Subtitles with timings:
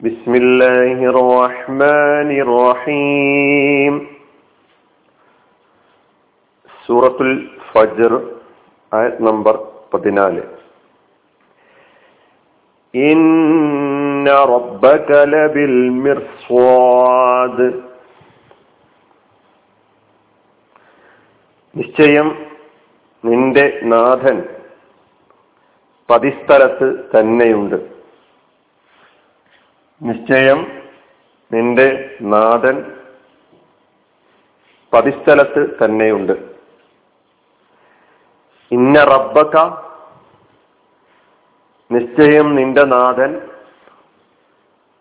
[0.00, 3.94] بسم الله الرحمن الرحيم
[6.88, 7.30] സൂറത്തുൽ
[7.70, 8.12] ഫജർ
[8.92, 9.54] ആയത് നമ്പർ
[9.92, 10.42] പതിനാല്
[12.94, 17.66] ഇന്ന റബ്ബക ലബിൽ മിർസ്വാദ്
[21.74, 22.28] നിശ്ചയം
[23.24, 24.38] നിന്റെ നാഥൻ
[26.08, 27.78] പതിസ്ഥലത്ത് തന്നെയുണ്ട്
[30.01, 30.59] നിശ്ചയം
[31.53, 33.01] നിന്റെ നാഥൻ
[34.93, 36.31] പതിസ്ഥലത്ത് തന്നെയുണ്ട്.
[38.71, 39.55] ഇന്ന റബ്ബക്ക
[41.91, 43.49] നിശ്ചയം നിന്റെ നാഥൻ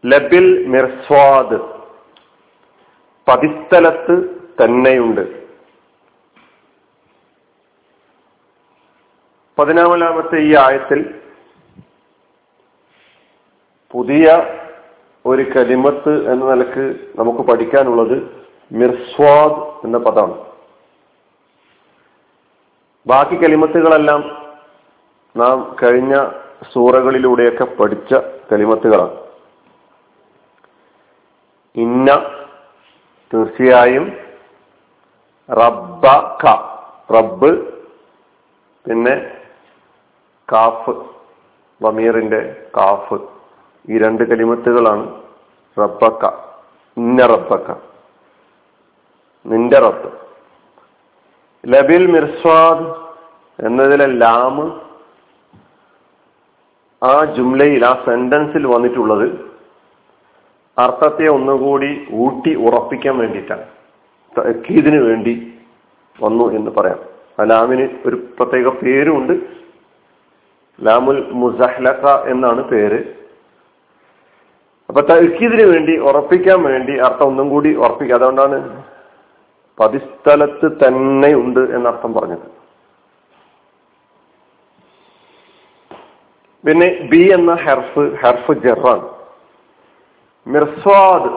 [0.06, 1.58] ലബിൽ മിർസ്വാദ്
[3.28, 4.16] പതിസ്ഥലത്ത്
[4.64, 5.24] തന്നെയുണ്ട്.
[9.58, 11.20] പതിനാമലാമത്തെ ഈ ആയത്തിൽ
[13.90, 14.26] പുതിയ
[15.26, 16.84] ഒരു കലിമത്ത് എന്ന നിലയ്ക്ക്
[17.18, 20.44] നമുക്ക് പഠിക്കാനുള്ളത് മിർസ്വാദ് എന്ന പദമാണ്.
[23.06, 24.20] ബാക്കി കലിമത്തുകളെല്ലാം
[25.36, 26.14] നാം കഴിഞ്ഞ
[26.72, 28.14] സൂറകളിലൂടെയൊക്കെ പഠിച്ച
[28.52, 29.16] കലിമത്തുകളാണ്.
[31.74, 32.10] ഇന്ന
[33.34, 34.12] തീർച്ചയായും
[35.50, 36.06] റബ്ബ
[36.42, 36.46] ക
[37.16, 37.50] റബ്ബ്
[38.84, 39.14] പിന്നെ
[40.52, 40.90] കാഫ്
[41.82, 43.39] വമീറിന്റെ കാഫ്.
[43.88, 45.14] ഈ രണ്ട് കലിമത്തുകളാണ്
[45.78, 46.26] റബ്ബക്ക
[46.96, 47.74] ഇന്ന റബ്ബക്ക
[49.46, 50.12] നിന്റെ റബ്ബ്.
[51.66, 53.10] ലബിൽ മിർസ്വാദ്
[53.66, 54.80] എന്നതിലെ ലാമ്
[57.02, 59.50] ആ ജുംലയിൽ ആ സെന്റൻസിൽ വന്നിട്ടുള്ളത്
[60.78, 63.64] അർത്ഥത്തെ ഒന്നുകൂടി ഊട്ടി ഉറപ്പിക്കാൻ വേണ്ടിയിട്ടാണ്.
[64.38, 65.54] തക്കീദിന് വേണ്ടി
[66.22, 66.98] വന്നു എന്ന് പറയാം.
[67.40, 69.32] ആ ലാമിന് ഒരു പ്രത്യേക പേരുമുണ്ട്.
[70.82, 73.19] ലാമുൽ മുസഹ്ലഖ എന്നാണ് പേര്.
[74.90, 78.16] അപ്പൊ തൽക്കീദിന് വേണ്ടി ഉറപ്പിക്കാൻ വേണ്ടി അർത്ഥം ഒന്നും കൂടി ഉറപ്പിക്കുക.
[78.16, 78.84] അതുകൊണ്ടാണ്
[79.80, 82.46] പതിസ്ഥലത്ത് തന്നെ ഉണ്ട് എന്നർത്ഥം പറഞ്ഞത്.
[86.66, 89.00] പിന്നെ ബി എന്ന ഹെർഫ് ഹെർഫ് ജറാൻ
[90.46, 91.30] മിർസ്വാദ്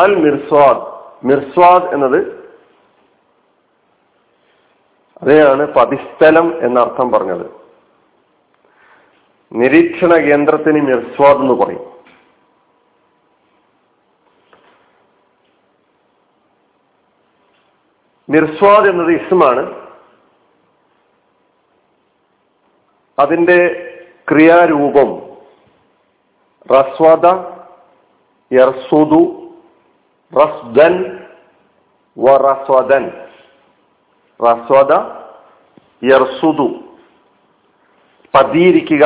[0.00, 0.82] അൽ മിർസ്വാദ്.
[1.26, 2.20] മിർസ്വാദ് എന്നത്
[5.22, 7.46] അതെയാണ് പതിസ്ഥലം എന്നർത്ഥം പറഞ്ഞത്.
[9.52, 11.97] നിരീക്ഷണ കേന്ദ്രത്തിന് മിർസ്വാദ് എന്ന് പറയും.
[18.28, 19.62] മിർസ്വാദ് എന്നത് ഇസ്മാണ്.
[23.18, 23.58] അതിന്റെ
[24.30, 25.10] ക്രിയാരൂപം
[26.70, 27.26] റസ്വാദ
[28.50, 29.22] യർസുദു
[30.32, 30.94] റസ്ദൻ
[32.16, 33.04] വറസ്വദൻ
[34.40, 34.92] റസ്വാദ
[36.02, 36.68] യർസുദു
[38.34, 39.04] പതിയിരിക്കുക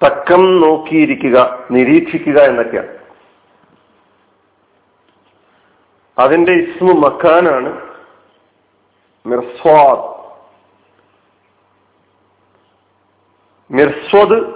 [0.00, 1.36] തക്കം നോക്കിയിരിക്കുക
[1.70, 2.92] നിരീക്ഷിക്കുക എന്നൊക്കെയാണ്.
[6.18, 7.96] അതിന്റെ ഇസ്മു മക്കാനാണ്
[9.26, 10.16] മിർസ്വാദ്.
[13.72, 14.54] മിർസ്വദ്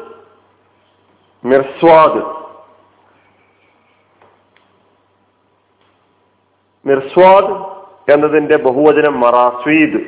[1.44, 2.41] മിർസ്വാദ്.
[6.88, 7.70] മിർസ്വാദ്
[8.12, 10.00] എന്നതിന്റെ ബഹുവചനം മറാസ്വീദ്.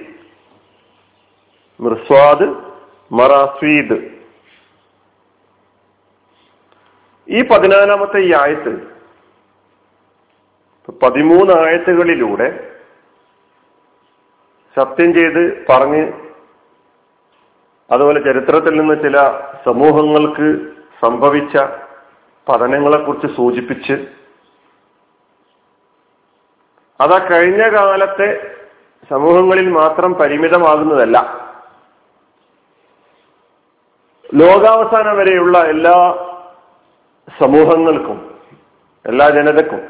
[1.80, 2.72] മിർസ്വാദ്
[3.12, 4.22] മറാസ്വീദ്.
[7.28, 8.91] ഈ പതിനാലാമത്തെ ഈ ആയത്ത്
[10.90, 12.48] പതിമൂന്ന് ആയത്തുകളിലൂടെ
[14.76, 16.12] സത്യം ചെയ്ത് പറഞ്ഞ്
[17.90, 19.18] അതുപോലെ ചരിത്രത്തിൽ നിന്ന് ചില
[19.66, 20.48] സമൂഹങ്ങൾക്ക്
[21.00, 21.56] സംഭവിച്ച
[22.48, 23.92] പഠനങ്ങളെക്കുറിച്ച് സൂചിപ്പിച്ച്
[27.00, 28.28] അതാ കഴിഞ്ഞ കാലത്തെ
[29.10, 31.18] സമൂഹങ്ങളിൽ മാത്രം പരിമിതമാകുന്നതല്ല.
[34.34, 35.96] ലോകാവസാനം വരെയുള്ള എല്ലാ
[37.40, 38.18] സമൂഹങ്ങൾക്കും
[39.04, 39.81] എല്ലാ ജനതക്കും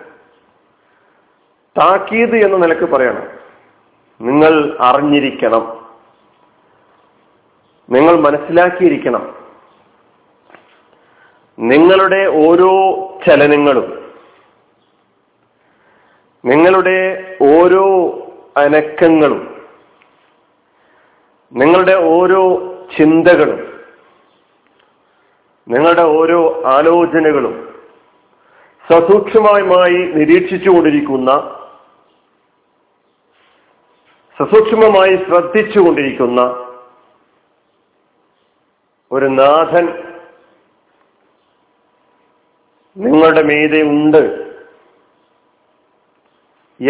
[1.78, 3.28] താക്കീത് എന്ന നിലയ്ക്ക് പറയണം.
[4.20, 5.86] നിങ്ങൾ അറിഞ്ഞിരിക്കണം.
[7.90, 9.42] നിങ്ങൾ മനസ്സിലാക്കിയിരിക്കണം.
[11.58, 12.96] നിങ്ങളുടെ ഓരോ
[13.26, 14.02] ചലനങ്ങളും
[16.44, 18.16] നിങ്ങളുടെ ഓരോ
[18.56, 19.66] അനക്കങ്ങളും
[21.52, 22.58] നിങ്ങളുടെ ഓരോ
[22.98, 23.80] ചിന്തകളും
[25.68, 27.74] നിങ്ങളുടെ ഓരോ ആലോചനകളും
[28.92, 31.61] സസൂക്ഷ്മമായി നിരീക്ഷിച്ചുകൊണ്ടിരിക്കുന്ന
[34.38, 36.40] സസൂക്ഷ്മമായി ശ്രദ്ധിച്ചുകൊണ്ടിരിക്കുന്ന
[39.12, 39.86] ഒരു നാഥൻ
[42.96, 44.42] നിങ്ങളുടെ മീതെ ഉണ്ട്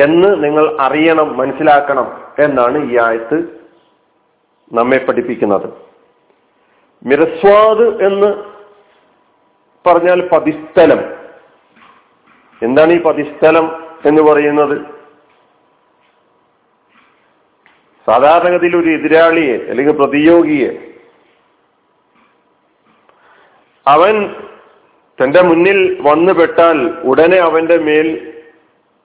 [0.03, 3.63] എന്ന് നിങ്ങൾ അറിയണം മനസ്സിലാക്കണം എന്നാണ് ഈ ആയത്ത്
[4.73, 5.73] നമ്മെ പഠിപ്പിക്കുന്നത്.
[7.07, 8.45] മിരസ്വാദ് എന്ന്
[9.87, 11.19] പറഞ്ഞാൽ പതിസ്ഥലം.
[12.63, 14.92] എന്താണ് ഈ പതിസ്ഥലം എന്ന് പറയുന്നത്?
[18.09, 20.71] സാധാരണഗതിയിൽ ഒരു എതിരാളിയെ അല്ലെങ്കിൽ പ്രതിയോഗിയെ
[23.87, 24.15] അവൻ
[25.19, 28.09] തന്റെ മുന്നിൽ വന്നുപെട്ടാൽ ഉടനെ അവന്റെ മേൽ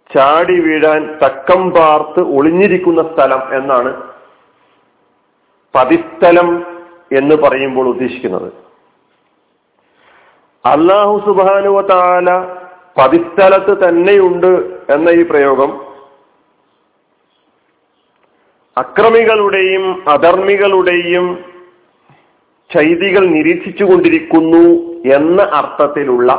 [0.10, 3.92] ചാടി വീഴാൻ തക്കം പാർത്ത് ഒളിഞ്ഞിരിക്കുന്ന സ്ഥലം എന്നാണ്
[5.74, 6.50] പതിസ്ഥലം
[7.12, 8.50] എന്ന് പറയുമ്പോൾ ഉദ്ദേശിക്കുന്നത്.
[10.66, 12.30] അള്ളാഹു സുബാനുവ താല
[12.98, 14.52] പതിസ്ഥലത്ത് തന്നെയുണ്ട്
[14.90, 15.72] എന്ന ഈ പ്രയോഗം
[18.78, 21.46] അക്രമികളുടെയും അധർമ്മികളുടെയും
[22.76, 24.66] ചൈതികൾ നിരീക്ഷിച്ചുകൊണ്ടിരിക്കുന്നു
[25.14, 26.32] എന്ന അർത്ഥത്തിലുള്ള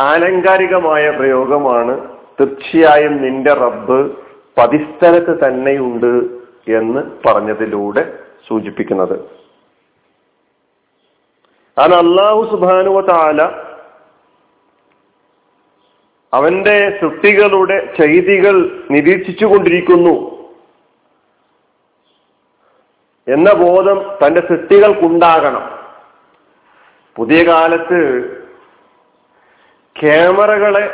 [0.00, 2.08] ആലങ്കാരികമായ പ്രയോഗമാണ്
[2.40, 4.10] തീർച്ചയായും നിന്റെ റബ്ബ്
[4.58, 6.12] പതിസ്ഥലത്ത് തന്നെയുണ്ട്
[6.70, 8.18] എന്ന് പറഞ്ഞതിലൂടെ
[8.48, 9.16] സൂചിപ്പിക്കുന്നത്.
[11.78, 13.42] അത് അള്ളാഹു സുബാനുവ താല
[16.32, 20.39] അവന്റെ സൃഷ്ടികളുടെ ചെയ്തികൾ നിരീക്ഷിച്ചു കൊണ്ടിരിക്കുന്നു
[23.26, 25.64] എന്ന ബോധം തന്റെ സൃഷ്ടികൾക്കുണ്ടാകണം.
[27.16, 28.00] പുതിയ കാലത്ത്
[29.96, 30.84] ക്യാമറകളെ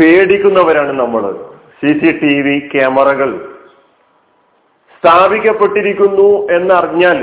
[0.00, 1.22] പേടിക്കുന്നവരാണ് നമ്മൾ
[1.80, 3.30] സി സി ടി വി ക്യാമറകൾ
[4.96, 7.20] സ്ഥാപിക്കപ്പെട്ടിരിക്കുന്നു എന്നറിഞ്ഞാൽ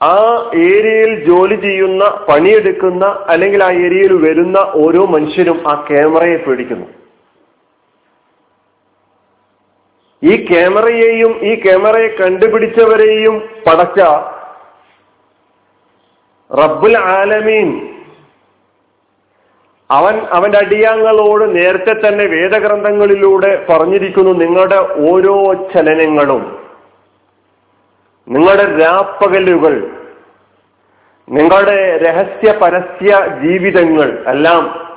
[0.00, 0.16] ആ
[0.54, 6.86] ഏരിയയിൽ ജോലി ചെയ്യുന്ന പണിയെടുക്കുന്ന അല്ലെങ്കിൽ ആ ഏരിയയിൽ വരുന്ന ഓരോ മനുഷ്യരും ആ ക്യാമറയെ പേടിക്കുന്നു.
[10.24, 14.00] ഈ ക്യാമറയെയും ഈ ക്യാമറയെ കണ്ടുപിടിച്ചവരെയും പടച്ച
[16.54, 17.94] റബ്ബുൽ ആലമീൻ.
[19.90, 26.68] അവൻ അവന്റെ അടിയാങ്ങളോട് നേരത്തെ തന്നെ വേദഗ്രന്ഥങ്ങളിലൂടെ പറഞ്ഞിരിക്കുന്നു നിങ്ങളുടെ ഓരോ ചലനങ്ങളും.
[28.28, 29.90] നിങ്ങളുടെ രാപ്പകലുകൾ.
[31.28, 34.96] നിങ്ങളുടെ രഹസ്യ പരസ്യ ജീവിതങ്ങൾ എല്ലാം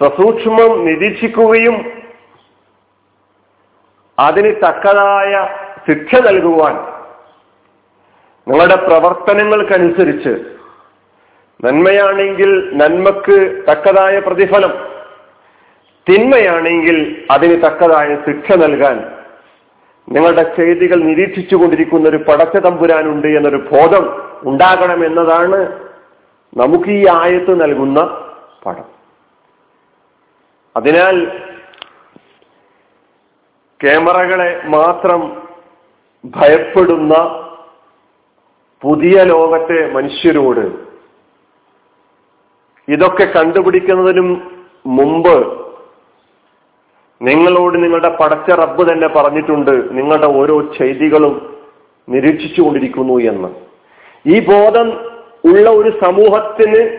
[0.00, 2.01] സസൂക്ഷ്മം നിരീക്ഷിക്കുകയും
[4.18, 5.32] അതിന് തക്കതായ
[5.86, 6.74] ശിക്ഷ നൽകുവാൻ
[8.46, 10.32] നിങ്ങളുടെ പ്രവർത്തനങ്ങൾക്കനുസരിച്ച്
[11.60, 13.36] നന്മയാണെങ്കിൽ നന്മക്ക്
[13.68, 14.72] തക്കതായ പ്രതിഫലം
[16.06, 16.96] തിന്മയാണെങ്കിൽ
[17.30, 18.96] അതിന് തക്കതായ ശിക്ഷ നൽകാൻ
[20.08, 24.04] നിങ്ങളുടെ ചെയ്തികൾ നിരീക്ഷിച്ചു കൊണ്ടിരിക്കുന്ന ഒരു പടച്ച തമ്പുരാനുണ്ട് എന്നൊരു ബോധം
[24.44, 25.60] ഉണ്ടാകണം എന്നതാണ്
[26.56, 28.00] നമുക്ക് ഈ ആയത്ത് നൽകുന്ന
[28.66, 28.88] പടം.
[30.76, 31.16] അതിനാൽ
[33.84, 35.42] ക്യാമറകളെ മാത്രം
[36.24, 37.14] ഭയപ്പെടുന്ന
[38.82, 40.92] പുതിയ ലോകത്തെ മനുഷ്യരോട്
[42.88, 45.62] ഇതൊക്കെ കണ്ടുപിടിക്കുന്നതിനും മുമ്പ്
[47.22, 51.56] നിങ്ങളോട് നിങ്ങളുടെ പടച്ച റബ്ബ് തന്നെ പറഞ്ഞിട്ടുണ്ട് നിങ്ങളുടെ ഓരോ ചെയ്തികളും
[52.08, 53.48] നിരീക്ഷിച്ചുകൊണ്ടിരിക്കുന്നു എന്ന്.
[54.26, 54.92] ഈ ബോധം
[55.44, 56.98] ഉള്ള ഒരു സമൂഹത്തിന്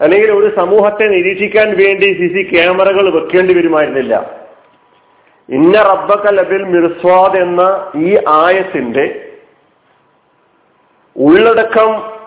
[0.00, 4.39] അല്ലെങ്കിൽ ഒരു സമൂഹത്തെ നിരീക്ഷിക്കാൻ വേണ്ടി സി സി ക്യാമറകൾ വെക്കേണ്ടി വരുമായിരുന്നില്ല.
[5.50, 9.32] ഇന്ന റബ്ബക്ക ലബിൽ മിർസ്വാദ് എന്ന ഈ ആയത്തിന്റെ
[11.16, 12.20] ഉള്ളടക്കം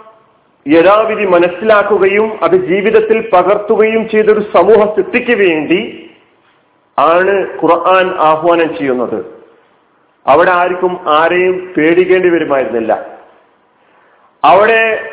[0.67, 6.09] യഥാവിധി മനസ്സിലാക്കുകയും അത് ജീവിതത്തിൽ പകർത്തുകയും ചെയ്തൊരു സമൂഹ സൃഷ്ടിക്ക് വേണ്ടി
[6.99, 9.43] ആണ് ഖുർആൻ ആഹ്വാനം ചെയ്യുന്നത്.
[10.27, 13.19] അവിടെ ആർക്കും ആരെയും പേടിക്കേണ്ടി വരുമായിരുന്നില്ല.
[14.43, 15.11] അവിടെ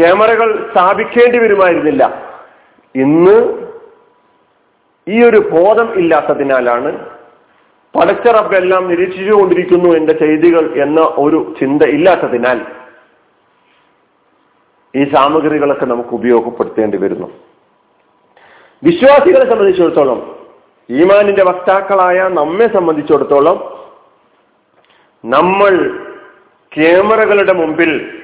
[0.00, 2.32] ക്യാമറകൾ സ്ഥാപിക്കേണ്ടി വരുമായിരുന്നില്ല.
[2.94, 3.61] ഇന്ന്
[5.06, 6.90] ഈ ഒരു ബോധം ഇല്ലാത്തതിനാലാണ്
[7.94, 12.60] പടച്ച റബ്ബെല്ലാം നിരീക്ഷിച്ചുകൊണ്ടിരിക്കുന്നു എന്റെ ചെയ്തികൾ എന്ന ഒരു ചിന്ത ഇല്ലാത്തതിനാൽ
[14.94, 17.28] ഈ സാമഗ്രികളൊക്കെ നമുക്ക് ഉപയോഗപ്പെടുത്തേണ്ടി വരുന്നു.
[18.82, 20.20] വിശ്വാസികളെ സംബന്ധിച്ചിടത്തോളം
[20.90, 23.58] ഈമാനിന്റെ വക്താക്കളായ നമ്മെ സംബന്ധിച്ചിടത്തോളം
[25.24, 25.72] നമ്മൾ
[26.72, 28.22] ക്യാമറകളുടെ മുമ്പിൽ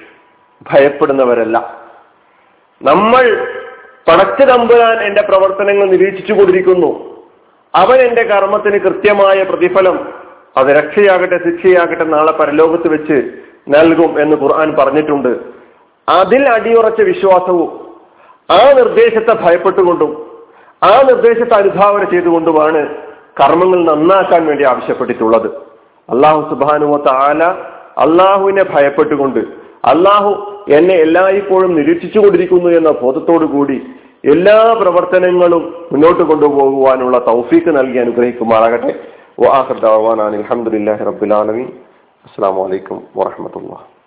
[0.62, 1.56] ഭയപ്പെടുന്നവരല്ല.
[2.82, 3.25] നമ്മൾ
[4.09, 7.19] പടച്ചു തമ്പുരാൻ എന്റെ പ്രവർത്തനങ്ങൾ നിരീക്ഷിച്ചു കൊണ്ടിരിക്കുന്നു.
[7.75, 10.09] അവൻ എന്റെ കർമ്മത്തിന് കൃത്യമായ പ്രതിഫലം
[10.57, 13.31] അത് രക്ഷയാകട്ടെ ശിക്ഷയാകട്ടെ നാളെ പരലോകത്ത് വെച്ച്
[13.69, 15.38] നൽകും എന്ന് ഖുർആൻ പറഞ്ഞിട്ടുണ്ട്.
[16.09, 17.97] അതിൽ അടിയുറച്ച വിശ്വാസവും
[18.50, 20.27] ആ നിർദ്ദേശത്തെ ഭയപ്പെട്ടുകൊണ്ടും
[20.85, 22.95] ആ നിർദ്ദേശത്തെ അനുഭാവന ചെയ്തുകൊണ്ടുമാണ്
[23.41, 25.47] കർമ്മങ്ങൾ നന്നാക്കാൻ വേണ്ടി ആവശ്യപ്പെട്ടിട്ടുള്ളത്.
[26.11, 27.45] അള്ളാഹു സുബാനുവത്ത ആല
[27.99, 29.38] അള്ളാഹുവിനെ ഭയപ്പെട്ടുകൊണ്ട്
[29.85, 33.83] അള്ളാഹു എന്നെ എല്ലായ്പ്പോഴും നിരീക്ഷിച്ചു കൊണ്ടിരിക്കുന്നു എന്ന ബോധത്തോടു കൂടി
[34.25, 35.62] എല്ലാ പ്രവർത്തനങ്ങളും
[35.93, 38.95] മുന്നോട്ട് കൊണ്ടുപോകുവാനുള്ള തൗഫീക്ക് നൽകി അനുഗ്രഹിക്കുമാറാകട്ടെ.
[42.25, 43.98] അസ്സാം വലൈക്കും വാഹമത്തുള്ള